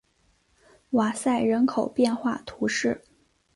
[0.93, 3.05] 瓦塞人口变化图示